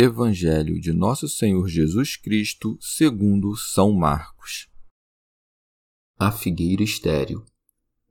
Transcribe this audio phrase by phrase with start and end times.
[0.00, 4.68] Evangelho de Nosso Senhor Jesus Cristo, segundo São Marcos.
[6.16, 7.44] A figueira estéril.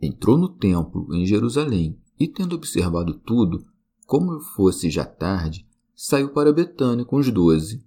[0.02, 3.66] Entrou no templo em Jerusalém e, tendo observado tudo,
[4.06, 7.82] como fosse já tarde, saiu para Betânia com os doze.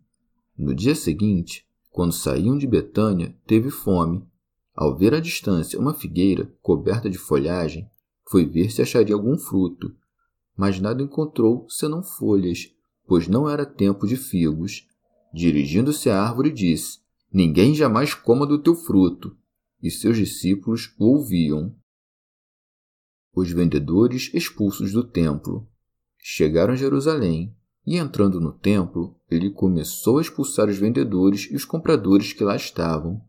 [0.57, 4.27] No dia seguinte, quando saíam de Betânia, teve fome.
[4.75, 7.87] Ao ver à distância uma figueira coberta de folhagem,
[8.27, 9.95] foi ver se acharia algum fruto,
[10.57, 12.75] mas nada encontrou senão folhas
[13.11, 14.87] pois não era tempo de figos.
[15.35, 17.01] Dirigindo-se à árvore, disse:
[17.33, 19.37] Ninguém jamais coma do teu fruto.
[19.83, 21.75] E seus discípulos o ouviam.
[23.35, 25.69] Os vendedores expulsos do templo.
[26.19, 27.53] Chegaram a Jerusalém,
[27.85, 32.55] e entrando no templo, ele começou a expulsar os vendedores e os compradores que lá
[32.55, 33.21] estavam.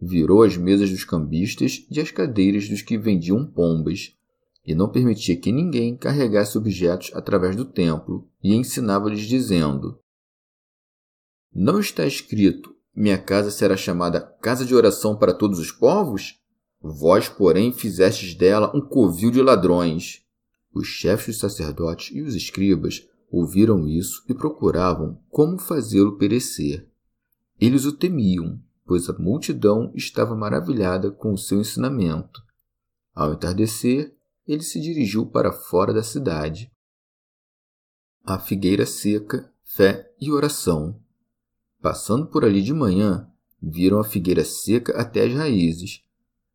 [0.00, 4.16] Virou as mesas dos cambistas e as cadeiras dos que vendiam pombas
[4.64, 9.98] e não permitia que ninguém carregasse objetos através do templo, e ensinava-lhes dizendo:
[11.52, 16.40] Não está escrito: Minha casa será chamada casa de oração para todos os povos?
[16.80, 20.22] Vós, porém, fizestes dela um covil de ladrões.
[20.74, 26.88] Os chefes dos sacerdotes e os escribas ouviram isso e procuravam como fazê-lo perecer.
[27.60, 32.42] Eles o temiam, pois a multidão estava maravilhada com o seu ensinamento.
[33.14, 34.14] Ao entardecer,
[34.46, 36.72] ele se dirigiu para fora da cidade.
[38.24, 41.00] A figueira seca, fé e oração.
[41.80, 43.28] Passando por ali de manhã,
[43.60, 46.04] viram a figueira seca até as raízes.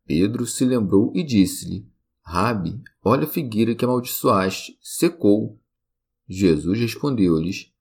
[0.06, 1.86] Pedro se lembrou e disse-lhe:
[2.22, 5.60] Rabi, olha a figueira que amaldiçoaste, secou.
[6.28, 7.72] Jesus respondeu-lhes: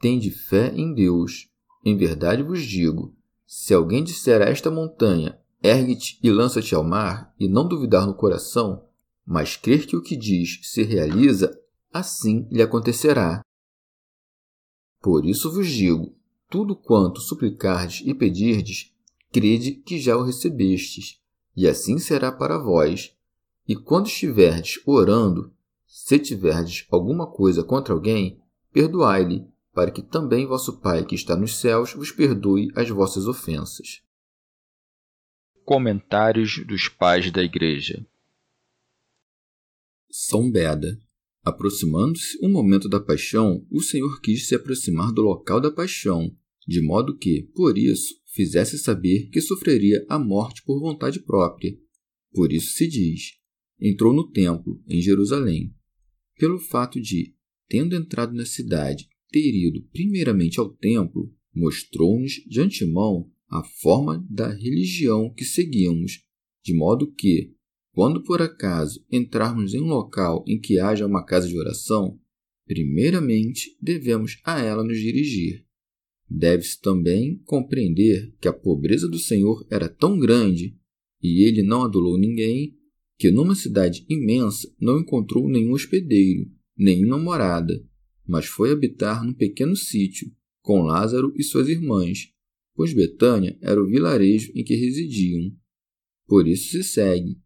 [0.00, 1.48] Tende fé em Deus.
[1.84, 3.16] Em verdade vos digo:
[3.46, 8.14] se alguém disser a esta montanha, ergue-te e lança-te ao mar, e não duvidar no
[8.14, 8.84] coração,
[9.30, 11.56] mas crer que o que diz se realiza,
[11.92, 13.40] assim lhe acontecerá.
[15.00, 16.12] Por isso vos digo:
[16.48, 18.92] tudo quanto suplicardes e pedirdes,
[19.30, 21.20] crede que já o recebestes,
[21.56, 23.16] e assim será para vós.
[23.68, 25.54] E quando estiverdes orando,
[25.86, 28.42] se tiverdes alguma coisa contra alguém,
[28.72, 34.02] perdoai-lhe, para que também vosso Pai que está nos céus vos perdoe as vossas ofensas.
[35.64, 38.04] Comentários dos Pais da Igreja
[40.10, 40.98] são Beda.
[41.42, 46.82] Aproximando-se o momento da paixão, o Senhor quis se aproximar do local da paixão, de
[46.82, 51.76] modo que, por isso, fizesse saber que sofreria a morte por vontade própria.
[52.32, 53.32] Por isso se diz:
[53.80, 55.74] entrou no templo, em Jerusalém.
[56.38, 57.34] Pelo fato de,
[57.68, 64.48] tendo entrado na cidade, ter ido primeiramente ao templo, mostrou-nos de antemão a forma da
[64.52, 66.22] religião que seguimos,
[66.64, 67.52] de modo que,
[67.92, 72.18] quando por acaso entrarmos em um local em que haja uma casa de oração,
[72.66, 75.64] primeiramente devemos a ela nos dirigir.
[76.28, 80.78] Deve-se também compreender que a pobreza do Senhor era tão grande
[81.20, 82.76] e ele não adulou ninguém,
[83.18, 87.84] que numa cidade imensa não encontrou nenhum hospedeiro, nenhuma morada,
[88.26, 90.30] mas foi habitar num pequeno sítio
[90.62, 92.32] com Lázaro e suas irmãs,
[92.74, 95.52] pois Betânia era o vilarejo em que residiam.
[96.26, 97.36] Por isso se segue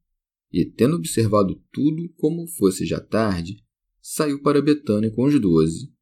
[0.55, 3.57] e, tendo observado tudo como fosse já tarde,
[4.01, 5.93] saiu para Betânia com os doze.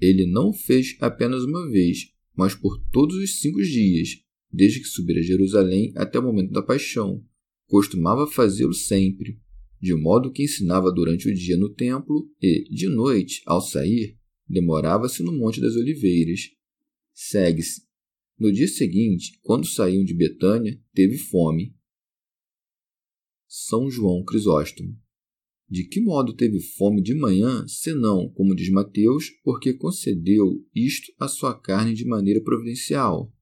[0.00, 4.08] Ele não fez apenas uma vez, mas por todos os cinco dias,
[4.50, 7.22] desde que subira a Jerusalém até o momento da paixão.
[7.66, 9.38] Costumava fazê-lo sempre,
[9.78, 14.16] de modo que ensinava durante o dia no templo e, de noite, ao sair,
[14.48, 16.48] demorava-se no Monte das Oliveiras.
[17.12, 17.82] Segue-se.
[18.38, 21.74] No dia seguinte, quando saíam de Betânia, teve fome
[23.56, 24.98] são João Crisóstomo.
[25.70, 31.28] De que modo teve fome de manhã, senão, como diz Mateus, porque concedeu isto à
[31.28, 33.32] sua carne de maneira providencial?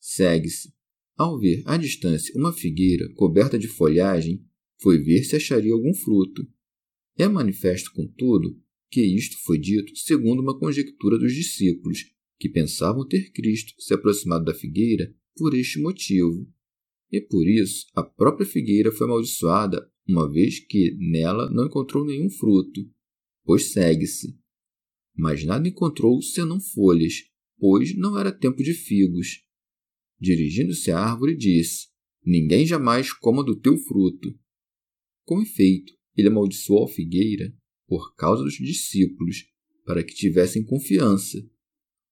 [0.00, 0.72] Segue-se.
[1.18, 4.42] Ao ver à distância uma figueira coberta de folhagem,
[4.80, 6.48] foi ver se acharia algum fruto.
[7.18, 8.58] É manifesto, contudo,
[8.90, 12.06] que isto foi dito segundo uma conjectura dos discípulos,
[12.38, 16.50] que pensavam ter Cristo se aproximado da figueira por este motivo.
[17.12, 22.30] E por isso a própria figueira foi amaldiçoada, uma vez que nela não encontrou nenhum
[22.30, 22.80] fruto,
[23.44, 24.34] pois segue-se.
[25.14, 27.24] Mas nada encontrou senão folhas,
[27.58, 29.44] pois não era tempo de figos.
[30.18, 31.88] Dirigindo-se à árvore, disse:
[32.24, 34.34] Ninguém jamais coma do teu fruto.
[35.24, 37.54] Com efeito, ele amaldiçoou a figueira
[37.86, 39.44] por causa dos discípulos,
[39.84, 41.38] para que tivessem confiança.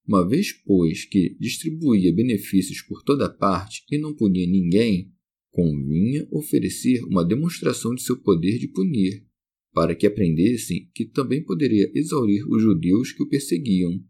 [0.06, 5.12] Uma vez, pois, que distribuía benefícios por toda parte e não punia ninguém,
[5.50, 9.24] convinha oferecer uma demonstração de seu poder de punir,
[9.72, 14.02] para que aprendessem que também poderia exaurir os judeus que o perseguiam.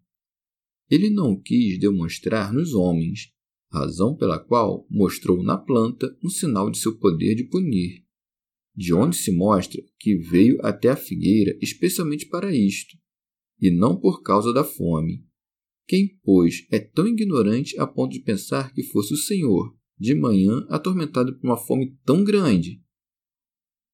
[0.91, 3.33] Ele não quis demonstrar nos homens,
[3.71, 8.05] razão pela qual mostrou na planta um sinal de seu poder de punir
[8.81, 12.97] de onde se mostra que veio até a figueira especialmente para isto,
[13.61, 15.23] e não por causa da fome.
[15.91, 20.65] Quem, pois, é tão ignorante a ponto de pensar que fosse o Senhor, de manhã
[20.69, 22.81] atormentado por uma fome tão grande?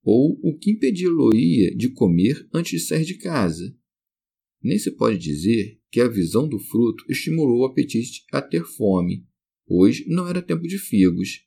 [0.02, 3.74] Ou o que impedi-lo-ia de comer antes de sair de casa?
[4.62, 9.26] Nem se pode dizer que a visão do fruto estimulou o apetite a ter fome,
[9.66, 11.46] pois não era tempo de figos.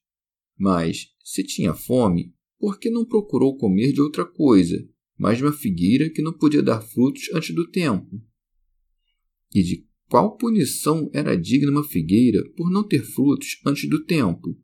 [0.57, 4.83] Mas, se tinha fome, por que não procurou comer de outra coisa,
[5.15, 8.19] mas de uma figueira que não podia dar frutos antes do tempo?
[9.53, 14.57] E de qual punição era digna uma figueira por não ter frutos antes do tempo?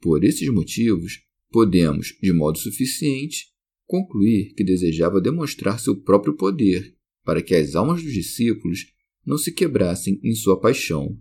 [0.00, 3.52] Por esses motivos, podemos, de modo suficiente,
[3.86, 6.94] concluir que desejava demonstrar seu próprio poder,
[7.24, 8.92] para que as almas dos discípulos
[9.24, 11.18] não se quebrassem em sua paixão.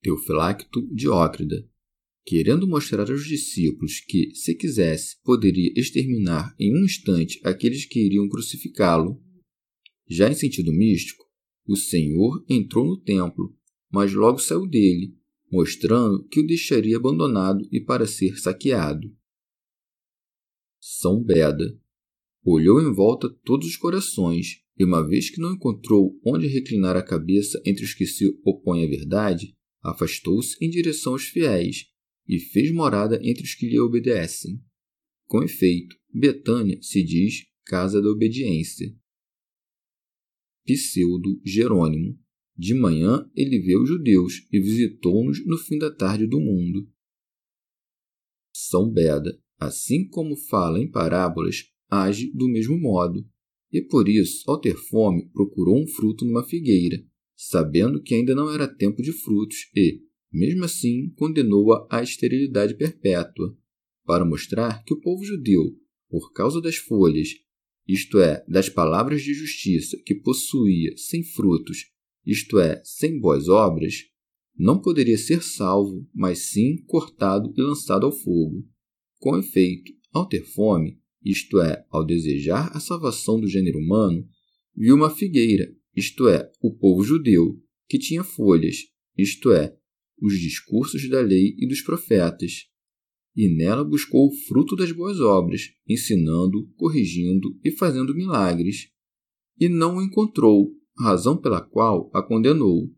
[0.00, 1.68] Teofilacto Diócrida
[2.28, 8.28] querendo mostrar aos discípulos que, se quisesse, poderia exterminar em um instante aqueles que iriam
[8.28, 9.18] crucificá-lo.
[10.06, 11.24] Já em sentido místico,
[11.68, 13.54] o Senhor entrou no templo,
[13.90, 15.14] mas logo saiu dele,
[15.52, 19.14] mostrando que o deixaria abandonado e para ser saqueado.
[20.80, 21.78] São Beda
[22.44, 27.02] olhou em volta todos os corações e, uma vez que não encontrou onde reclinar a
[27.02, 31.86] cabeça entre os que se opõem à verdade, afastou-se em direção aos fiéis
[32.26, 34.62] e fez morada entre os que lhe obedecem.
[35.26, 38.94] Com efeito, Betânia se diz casa da obediência.
[40.74, 42.18] Pseudo Jerônimo.
[42.56, 46.88] De manhã ele vê os judeus e visitou-nos no fim da tarde do mundo.
[48.52, 53.26] São Beda, assim como fala em parábolas, age do mesmo modo,
[53.72, 57.02] e por isso, ao ter fome, procurou um fruto numa figueira,
[57.36, 63.56] sabendo que ainda não era tempo de frutos e, mesmo assim, condenou-a à esterilidade perpétua,
[64.04, 65.78] para mostrar que o povo judeu,
[66.08, 67.28] por causa das folhas,
[67.88, 71.86] isto é, das palavras de justiça que possuía sem frutos,
[72.26, 74.04] isto é, sem boas obras,
[74.54, 78.68] não poderia ser salvo, mas sim cortado e lançado ao fogo.
[79.18, 84.28] Com efeito, ao ter fome, isto é, ao desejar a salvação do gênero humano,
[84.76, 87.58] viu uma figueira, isto é, o povo judeu,
[87.88, 88.76] que tinha folhas,
[89.16, 89.74] isto é,
[90.20, 92.66] os discursos da lei e dos profetas,
[93.38, 98.90] e nela buscou o fruto das boas obras, ensinando, corrigindo e fazendo milagres.
[99.56, 102.92] E não o encontrou, razão pela qual a condenou.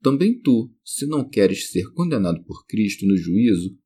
[0.00, 3.76] Também tu, se não queres ser condenado por Cristo no juízo,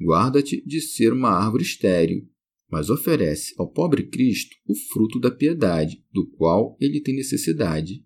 [0.00, 2.28] guarda-te de ser uma árvore estéril,
[2.68, 8.04] mas oferece ao pobre Cristo o fruto da piedade, do qual ele tem necessidade.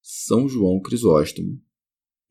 [0.00, 1.60] São João Crisóstomo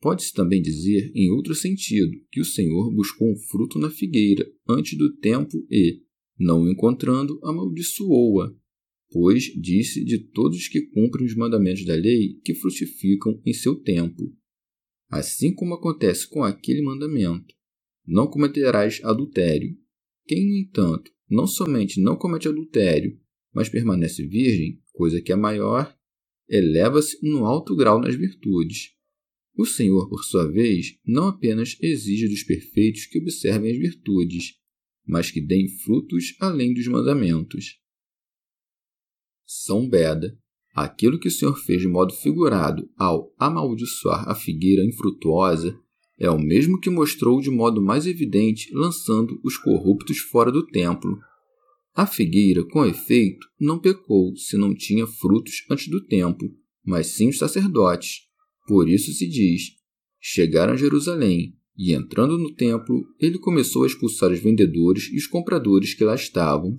[0.00, 4.96] Pode-se também dizer, em outro sentido, que o Senhor buscou um fruto na figueira antes
[4.96, 6.00] do tempo e,
[6.38, 8.50] não o encontrando, amaldiçoou-a,
[9.10, 13.74] pois disse de todos os que cumprem os mandamentos da lei que frutificam em seu
[13.74, 14.34] tempo.
[15.10, 17.54] Assim como acontece com aquele mandamento:
[18.06, 19.76] não cometerás adultério.
[20.26, 23.20] Quem, no entanto, não somente não comete adultério,
[23.52, 25.94] mas permanece virgem, coisa que é maior,
[26.48, 28.98] eleva-se no alto grau nas virtudes
[29.56, 34.54] o Senhor, por sua vez, não apenas exige dos perfeitos que observem as virtudes,
[35.06, 37.78] mas que deem frutos além dos mandamentos.
[39.44, 40.38] São Beda,
[40.74, 45.78] aquilo que o Senhor fez de modo figurado ao amaldiçoar a figueira infrutuosa,
[46.18, 51.18] é o mesmo que mostrou de modo mais evidente lançando os corruptos fora do templo.
[51.94, 56.44] A figueira, com efeito, não pecou se não tinha frutos antes do tempo,
[56.84, 58.29] mas sim os sacerdotes.
[58.70, 59.72] Por isso se diz:
[60.20, 65.26] chegaram a Jerusalém, e entrando no templo, ele começou a expulsar os vendedores e os
[65.26, 66.78] compradores que lá estavam.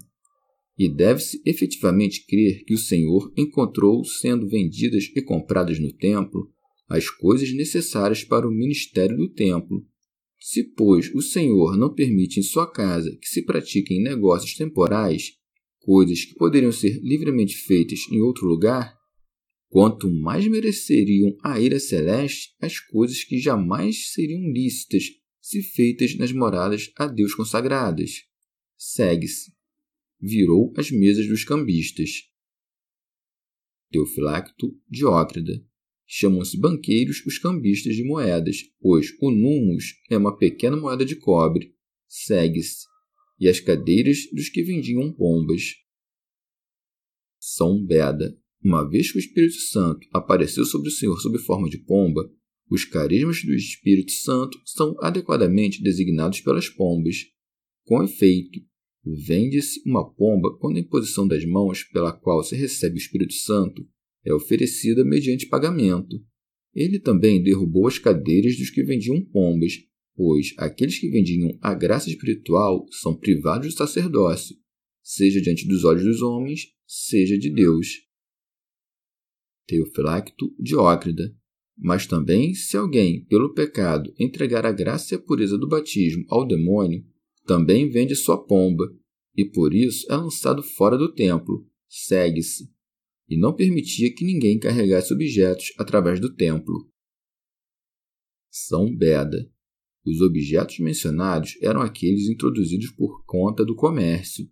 [0.80, 6.50] E deve-se efetivamente crer que o Senhor encontrou sendo vendidas e compradas no templo
[6.88, 9.86] as coisas necessárias para o ministério do templo.
[10.40, 15.34] Se, pois, o Senhor não permite em sua casa que se pratiquem negócios temporais,
[15.80, 19.01] coisas que poderiam ser livremente feitas em outro lugar,
[19.72, 25.06] quanto mais mereceriam a ira celeste as coisas que jamais seriam lícitas
[25.40, 28.26] se feitas nas moradas a Deus consagradas.
[28.78, 29.54] Segue-se.
[30.20, 32.30] Virou as mesas dos cambistas.
[33.90, 35.66] Teofilacto Diócrida.
[36.06, 41.74] Chamam-se banqueiros os cambistas de moedas, pois o numos é uma pequena moeda de cobre.
[42.10, 42.86] Segue-se.
[43.40, 45.76] E as cadeiras dos que vendiam pombas.
[47.40, 51.80] São Beda uma vez que o Espírito Santo apareceu sobre o Senhor sob forma de
[51.80, 52.30] pomba,
[52.70, 57.18] os carismas do Espírito Santo são adequadamente designados pelas pombas.
[57.84, 58.62] Com efeito,
[59.04, 63.86] vende-se uma pomba quando a imposição das mãos pela qual se recebe o Espírito Santo
[64.24, 66.24] é oferecida mediante pagamento.
[66.74, 69.74] Ele também derrubou as cadeiras dos que vendiam pombas,
[70.16, 74.56] pois aqueles que vendiam a graça espiritual são privados do sacerdócio,
[75.04, 78.11] seja diante dos olhos dos homens, seja de Deus.
[79.68, 81.36] Teofilacto Diócrida.
[81.78, 86.46] Mas também, se alguém, pelo pecado, entregar a graça e a pureza do batismo ao
[86.46, 87.04] demônio,
[87.46, 88.86] também vende sua pomba,
[89.36, 92.70] e por isso é lançado fora do templo, segue-se,
[93.28, 96.88] e não permitia que ninguém carregasse objetos através do templo.
[98.50, 99.50] São Beda.
[100.06, 104.50] Os objetos mencionados eram aqueles introduzidos por conta do comércio.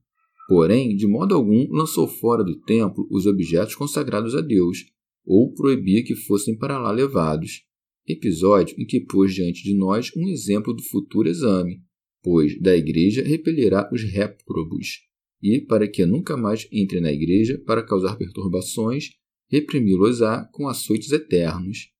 [0.47, 4.85] Porém, de modo algum lançou fora do templo os objetos consagrados a Deus,
[5.25, 7.63] ou proibia que fossem para lá levados.
[8.07, 11.81] Episódio em que pôs diante de nós um exemplo do futuro exame,
[12.23, 15.01] pois da igreja repelirá os réprobos,
[15.41, 19.11] e, para que nunca mais entre na igreja para causar perturbações,
[19.49, 21.91] reprimi-los-á com açoites eternos.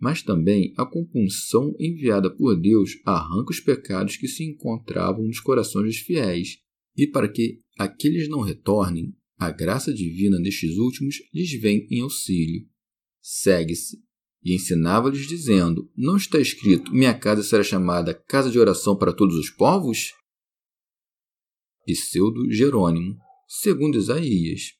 [0.00, 5.86] Mas também a compunção enviada por Deus arranca os pecados que se encontravam nos corações
[5.86, 6.58] dos fiéis,
[6.96, 12.66] e para que aqueles não retornem, a graça divina destes últimos lhes vem em auxílio.
[13.22, 14.02] Segue-se.
[14.42, 19.36] E ensinava-lhes, dizendo: Não está escrito: Minha casa será chamada casa de oração para todos
[19.36, 20.12] os povos?
[21.86, 23.16] Pseudo Jerônimo,
[23.46, 24.74] segundo Isaías.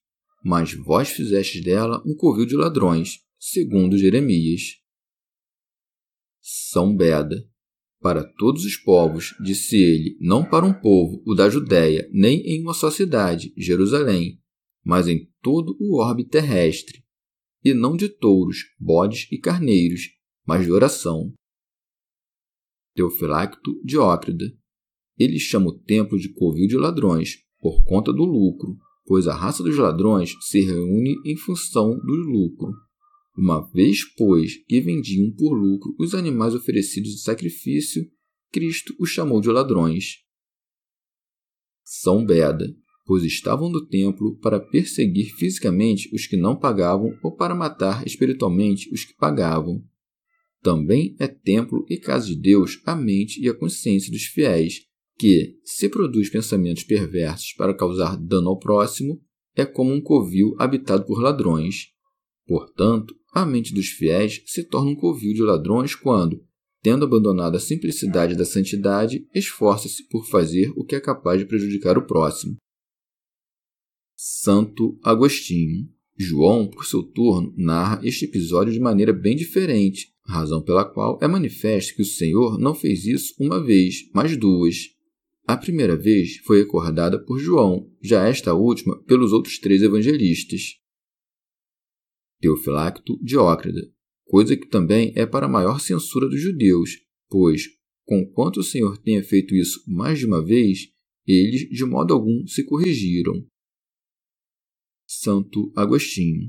[0.44, 4.76] Mas vós fizestes dela um covil de ladrões, segundo Jeremias.
[6.40, 7.48] São Beda.
[8.00, 12.62] Para todos os povos, disse ele, não para um povo, o da Judéia, nem em
[12.62, 14.40] uma só cidade, Jerusalém,
[14.88, 17.04] mas em todo o orbe terrestre,
[17.62, 20.08] e não de touros, bodes e carneiros,
[20.46, 21.34] mas de oração.
[22.94, 24.46] Teofilacto Diócrida.
[25.18, 29.62] Ele chama o templo de covil de ladrões, por conta do lucro, pois a raça
[29.62, 32.72] dos ladrões se reúne em função do lucro.
[33.36, 38.10] Uma vez, pois, que vendiam por lucro os animais oferecidos de sacrifício,
[38.50, 40.24] Cristo os chamou de ladrões.
[41.84, 42.74] São Beda
[43.08, 48.92] pois estavam no templo para perseguir fisicamente os que não pagavam ou para matar espiritualmente
[48.92, 49.82] os que pagavam.
[50.62, 54.80] Também é templo e casa de Deus a mente e a consciência dos fiéis,
[55.18, 59.18] que, se produz pensamentos perversos para causar dano ao próximo,
[59.56, 61.86] é como um covil habitado por ladrões.
[62.46, 66.44] Portanto, a mente dos fiéis se torna um covil de ladrões quando,
[66.82, 71.96] tendo abandonado a simplicidade da santidade, esforça-se por fazer o que é capaz de prejudicar
[71.96, 72.58] o próximo.
[74.20, 75.88] Santo Agostinho.
[76.18, 81.28] João, por seu turno, narra este episódio de maneira bem diferente, razão pela qual é
[81.28, 84.88] manifesto que o Senhor não fez isso uma vez, mas duas.
[85.46, 90.80] A primeira vez foi recordada por João, já esta última pelos outros três evangelistas.
[92.40, 93.88] Teofilacto Diócrida,
[94.24, 96.90] coisa que também é para a maior censura dos judeus,
[97.30, 97.68] pois,
[98.04, 100.88] conquanto o Senhor tenha feito isso mais de uma vez,
[101.24, 103.46] eles de modo algum se corrigiram.
[105.20, 106.48] Santo Agostinho.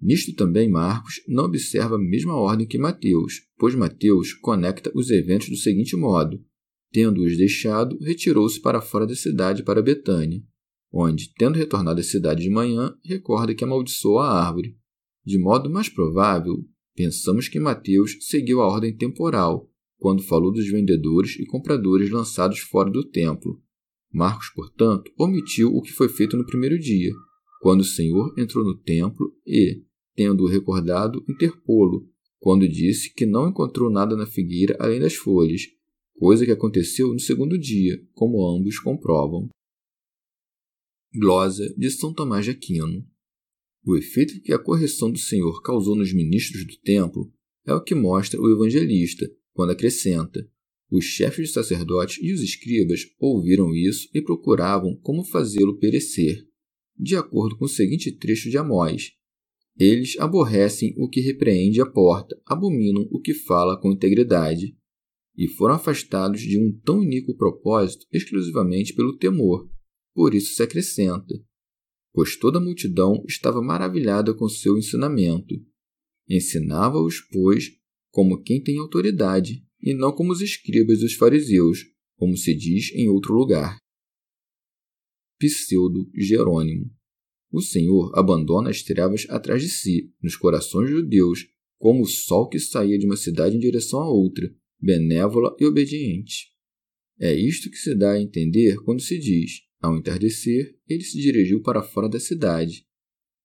[0.00, 5.50] Nisto também Marcos não observa a mesma ordem que Mateus, pois Mateus conecta os eventos
[5.50, 6.42] do seguinte modo:
[6.90, 10.42] tendo-os deixado, retirou-se para fora da cidade para Betânia,
[10.90, 14.74] onde, tendo retornado à cidade de manhã, recorda que amaldiçoou a árvore.
[15.22, 16.64] De modo mais provável,
[16.96, 22.90] pensamos que Mateus seguiu a ordem temporal, quando falou dos vendedores e compradores lançados fora
[22.90, 23.62] do templo,
[24.10, 27.12] Marcos, portanto, omitiu o que foi feito no primeiro dia,
[27.62, 29.84] quando o Senhor entrou no templo e,
[30.16, 35.62] tendo-o recordado, interpô-lo, quando disse que não encontrou nada na figueira além das folhas,
[36.18, 39.48] coisa que aconteceu no segundo dia, como ambos comprovam.
[41.14, 43.06] Glosa de São Tomás de Aquino
[43.86, 47.32] O efeito que a correção do Senhor causou nos ministros do templo
[47.64, 50.44] é o que mostra o evangelista, quando acrescenta:
[50.90, 56.44] os chefes de sacerdotes e os escribas ouviram isso e procuravam como fazê-lo perecer,
[56.98, 59.12] de acordo com o seguinte trecho de Amós.
[59.78, 64.76] Eles aborrecem o que repreende a porta, abominam o que fala com integridade,
[65.36, 69.68] e foram afastados de um tão iníquo propósito exclusivamente pelo temor.
[70.14, 71.34] Por isso se acrescenta:
[72.12, 75.54] pois toda a multidão estava maravilhada com seu ensinamento.
[76.28, 77.70] Ensinava-os, pois,
[78.10, 81.78] como quem tem autoridade, e não como os escribas e os fariseus,
[82.16, 83.81] como se diz em outro lugar.
[85.48, 86.88] Pseudo Jerônimo.
[87.50, 91.46] O Senhor abandona as trevas atrás de si, nos corações judeus,
[91.78, 94.48] como o sol que saía de uma cidade em direção a outra,
[94.80, 96.52] benévola e obediente.
[97.18, 101.60] É isto que se dá a entender quando se diz: ao entardecer, ele se dirigiu
[101.60, 102.86] para fora da cidade.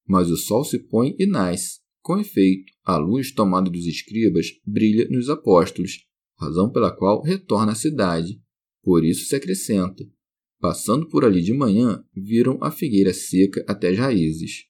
[0.08, 1.80] Mas o sol se põe e nasce.
[2.02, 6.06] Com efeito, a luz tomada dos escribas brilha nos apóstolos,
[6.40, 8.40] razão pela qual retorna à cidade.
[8.82, 10.08] Por isso se acrescenta:
[10.60, 14.66] passando por ali de manhã, viram a figueira seca até as raízes.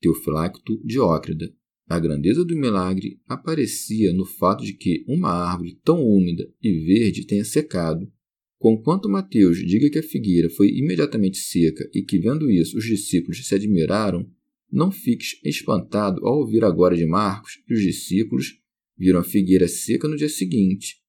[0.00, 1.52] Teofilacto Diócrida.
[1.88, 7.26] A grandeza do milagre aparecia no fato de que uma árvore tão úmida e verde
[7.26, 8.10] tenha secado.
[8.58, 13.44] Conquanto Mateus diga que a figueira foi imediatamente seca e que, vendo isso, os discípulos
[13.44, 14.30] se admiraram,
[14.70, 18.60] não fiques espantado ao ouvir agora de Marcos que os discípulos
[18.96, 20.99] viram a figueira seca no dia seguinte,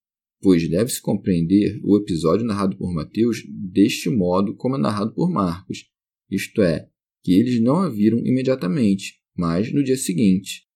[0.42, 5.88] pois deve-se compreender o episódio narrado por Mateus deste modo como é narrado por Marcos,
[6.28, 6.88] isto é,
[7.22, 10.66] que eles não a viram imediatamente, mas no dia seguinte.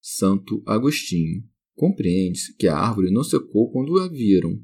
[0.00, 1.42] Santo Agostinho.
[1.74, 4.62] Compreende-se que a árvore não secou quando a viram,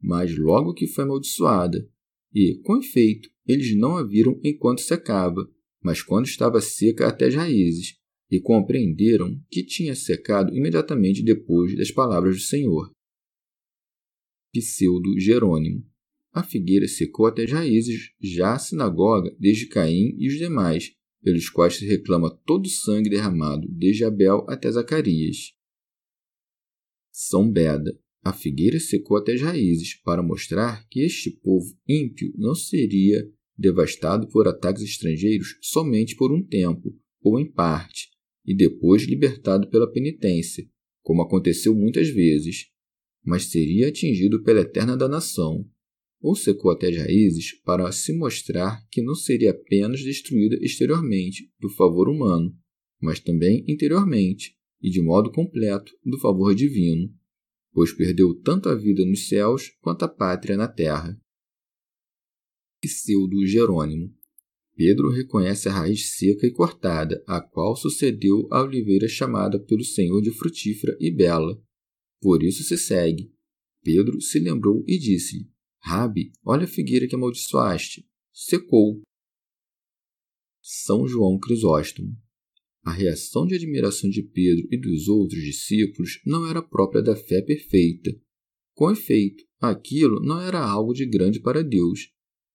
[0.00, 1.88] mas logo que foi amaldiçoada,
[2.32, 5.50] e, com efeito, eles não a viram enquanto secava,
[5.82, 7.98] mas quando estava seca até as raízes,
[8.30, 12.92] e compreenderam que tinha secado imediatamente depois das palavras do Senhor.
[14.52, 15.86] Pseudo Jerônimo.
[16.32, 21.48] A figueira secou até as raízes, já a sinagoga, desde Caim e os demais, pelos
[21.48, 25.52] quais se reclama todo o sangue derramado, desde Abel até Zacarias.
[27.12, 27.98] São Beda.
[28.22, 34.28] A figueira secou até as raízes, para mostrar que este povo ímpio não seria devastado
[34.28, 38.10] por ataques estrangeiros somente por um tempo, ou em parte,
[38.46, 40.66] e depois libertado pela penitência,
[41.02, 42.69] como aconteceu muitas vezes,
[43.24, 45.66] mas seria atingido pela eterna danação,
[46.20, 51.68] ou secou até as raízes para se mostrar que não seria apenas destruída exteriormente do
[51.70, 52.54] favor humano,
[53.00, 57.12] mas também interiormente e de modo completo do favor divino,
[57.72, 61.18] pois perdeu tanto a vida nos céus quanto a pátria na terra.
[62.80, 64.14] Pseudo Jerônimo
[64.80, 70.22] Pedro reconhece a raiz seca e cortada, a qual sucedeu a oliveira chamada pelo Senhor
[70.22, 71.62] de frutífera e bela.
[72.20, 73.32] Por isso se segue.
[73.82, 78.06] Pedro se lembrou e disse-lhe: Rabi, olha a figueira que amaldiçoaste.
[78.32, 79.02] Secou.
[80.62, 82.16] São João Crisóstomo.
[82.84, 87.42] A reação de admiração de Pedro e dos outros discípulos não era própria da fé
[87.42, 88.10] perfeita.
[88.74, 92.10] Com efeito, aquilo não era algo de grande para Deus,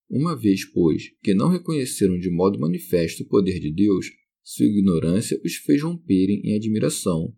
[0.09, 4.11] uma vez, pois, que não reconheceram de modo manifesto o poder de Deus,
[4.43, 7.35] sua ignorância os fez romperem em admiração.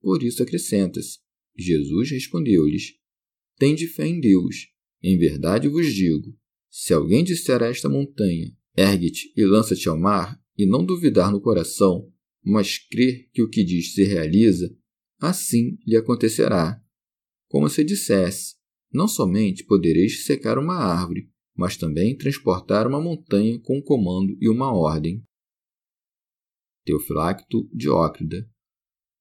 [0.00, 1.18] Por isso acrescenta-se:
[1.56, 2.94] Jesus respondeu-lhes:
[3.56, 4.68] Tende fé em Deus.
[5.02, 6.36] Em verdade vos digo:
[6.70, 11.40] se alguém disser a esta montanha, ergue-te e lança-te ao mar, e não duvidar no
[11.40, 12.10] coração,
[12.42, 14.74] mas crer que o que diz se realiza,
[15.20, 16.82] assim lhe acontecerá.
[17.48, 18.56] Como se dissesse:
[18.92, 24.48] Não somente podereis secar uma árvore, mas também transportar uma montanha com um comando e
[24.48, 25.22] uma ordem.
[26.84, 28.48] Teofilacto Diócrida.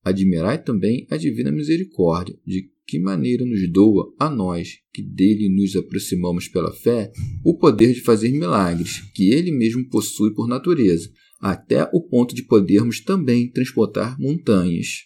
[0.03, 5.75] Admirai também a divina misericórdia, de que maneira nos doa a nós, que dele nos
[5.75, 7.11] aproximamos pela fé,
[7.43, 12.43] o poder de fazer milagres, que ele mesmo possui por natureza, até o ponto de
[12.43, 15.05] podermos também transportar montanhas.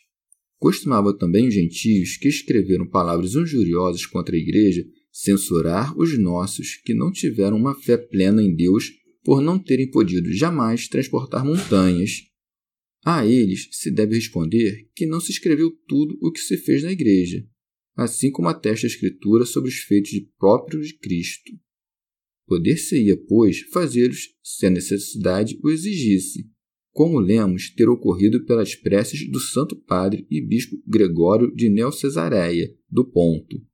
[0.59, 6.93] Costumava também os gentios que escreveram palavras injuriosas contra a igreja censurar os nossos que
[6.93, 8.91] não tiveram uma fé plena em Deus
[9.23, 12.26] por não terem podido jamais transportar montanhas.
[13.09, 16.91] A eles se deve responder que não se escreveu tudo o que se fez na
[16.91, 17.47] igreja.
[17.95, 21.53] assim como atesta a Escritura sobre os feitos próprios de Cristo.
[22.45, 26.51] Poder-se-ia, pois, fazê-los se a necessidade o exigisse,
[26.91, 33.09] como lemos ter ocorrido pelas preces do Santo Padre e Bispo Gregório de Neocesareia, do
[33.09, 33.65] Ponto,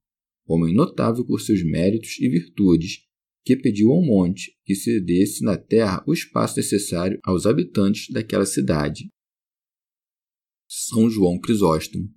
[0.45, 2.99] homem notável por seus méritos e virtudes,
[3.43, 9.09] que pediu ao monte que cedesse na terra o espaço necessário aos habitantes daquela cidade.
[10.75, 12.09] São João Crisóstomo.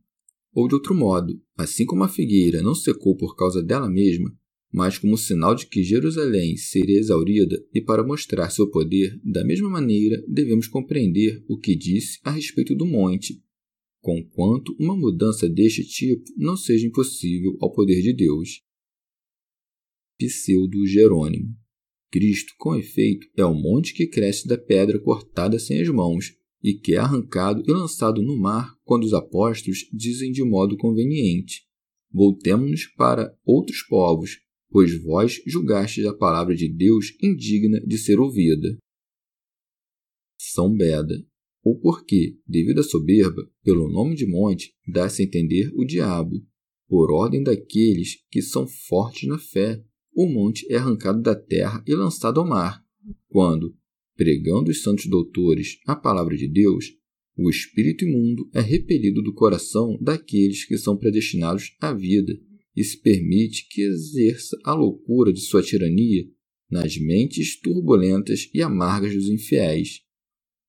[0.54, 4.34] Ou de outro modo, assim como a figueira não secou por causa dela mesma,
[4.72, 9.68] mas como sinal de que Jerusalém seria exaurida e para mostrar seu poder, da mesma
[9.68, 13.44] maneira devemos compreender o que disse a respeito do monte,
[14.00, 18.62] conquanto uma mudança deste tipo não seja impossível ao poder de Deus.
[20.18, 21.54] Pseudo Jerônimo
[22.10, 26.74] Cristo, com efeito, é o monte que cresce da pedra cortada sem as mãos e
[26.74, 31.66] que é arrancado e lançado no mar quando os apóstolos dizem de modo conveniente:
[32.12, 34.38] Voltemo-nos para outros povos,
[34.70, 38.76] pois vós julgastes a palavra de Deus indigna de ser ouvida.
[40.38, 41.24] São Beda.
[41.62, 46.36] Ou porque, devido à soberba, pelo nome de monte, dá-se a entender o diabo.
[46.88, 49.82] Por ordem daqueles que são fortes na fé,
[50.14, 52.80] o monte é arrancado da terra e lançado ao mar,
[53.28, 53.76] quando,
[54.16, 56.86] pregando os santos doutores a palavra de Deus,
[57.36, 62.32] o espírito imundo é repelido do coração daqueles que são predestinados à vida
[62.74, 66.24] e se permite que exerça a loucura de sua tirania
[66.70, 70.02] nas mentes turbulentas e amargas dos infiéis,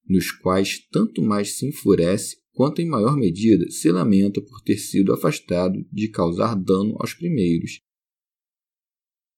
[0.07, 5.13] nos quais tanto mais se enfurece quanto em maior medida se lamenta por ter sido
[5.13, 7.81] afastado de causar dano aos primeiros.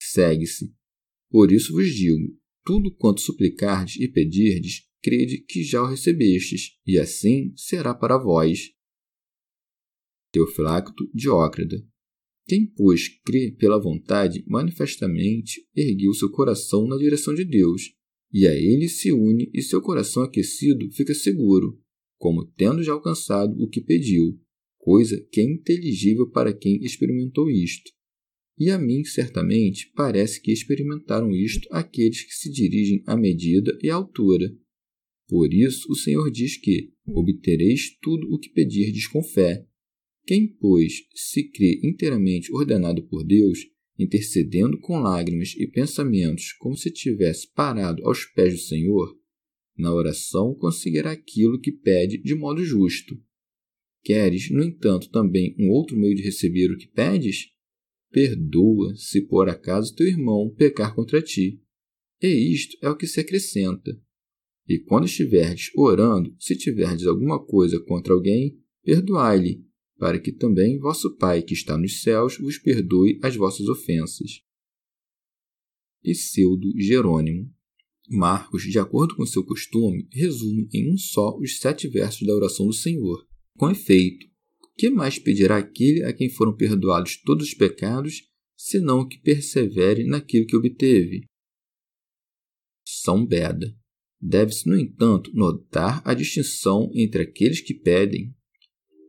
[0.01, 0.73] Segue-se.
[1.29, 6.97] Por isso vos digo: tudo quanto suplicardes e pedirdes, crede que já o recebestes, e
[6.97, 8.71] assim será para vós.
[10.31, 11.83] Teofilacto Diócrida.
[12.47, 17.93] Quem, pois, crê pela vontade, manifestamente ergueu seu coração na direção de Deus,
[18.31, 21.79] e a ele se une e seu coração aquecido fica seguro,
[22.17, 24.39] como tendo já alcançado o que pediu,
[24.77, 27.91] coisa que é inteligível para quem experimentou isto.
[28.59, 33.89] E a mim, certamente, parece que experimentaram isto aqueles que se dirigem à medida e
[33.89, 34.53] à altura.
[35.29, 39.65] Por isso, o Senhor diz que obtereis tudo o que pedirdes com fé.
[40.25, 43.59] Quem, pois, se crê inteiramente ordenado por Deus,
[43.97, 49.17] intercedendo com lágrimas e pensamentos como se tivesse parado aos pés do Senhor,
[49.77, 53.17] na oração conseguirá aquilo que pede de modo justo.
[54.03, 57.47] Queres, no entanto, também um outro meio de receber o que pedes?
[58.11, 61.61] Perdoa, se por acaso teu irmão pecar contra ti.
[62.21, 63.99] E isto é o que se acrescenta.
[64.67, 69.65] E quando estiverdes orando, se tiverdes alguma coisa contra alguém, perdoai-lhe,
[69.97, 74.41] para que também vosso Pai que está nos céus vos perdoe as vossas ofensas.
[76.01, 77.51] Pseudo Jerônimo
[78.11, 82.65] Marcos, de acordo com seu costume, resume em um só os sete versos da oração
[82.65, 83.23] do Senhor.
[83.55, 84.25] Com efeito,
[84.79, 88.23] que mais pedirá aquele a quem foram perdoados todos os pecados,
[88.55, 91.25] senão que persevere naquilo que obteve?
[92.87, 93.75] São Beda.
[94.21, 98.33] Deve-se, no entanto, notar a distinção entre aqueles que pedem.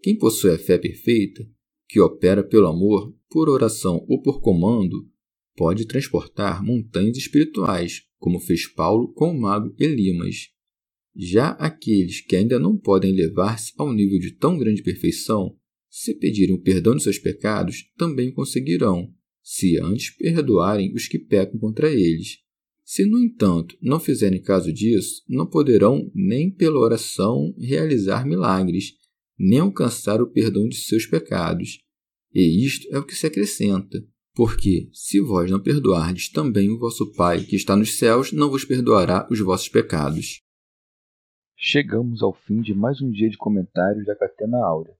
[0.02, 1.48] Quem possui a fé perfeita,
[1.88, 5.08] que opera pelo amor, por oração ou por comando,
[5.56, 10.48] pode transportar montanhas espirituais, como fez Paulo com o mago Elimas.
[11.14, 15.59] Já aqueles que ainda não podem elevar-se ao nível de tão grande perfeição
[15.90, 21.58] se pedirem o perdão de seus pecados, também conseguirão, se antes perdoarem os que pecam
[21.58, 22.38] contra eles.
[22.84, 28.94] Se, no entanto, não fizerem caso disso, não poderão, nem pela oração, realizar milagres,
[29.38, 31.80] nem alcançar o perdão de seus pecados.
[32.32, 34.02] E isto é o que se acrescenta.
[34.34, 38.64] Porque, se vós não perdoardes, também o vosso Pai, que está nos céus, não vos
[38.64, 40.40] perdoará os vossos pecados.
[41.56, 44.99] Chegamos ao fim de mais um dia de comentários da Catena Áurea.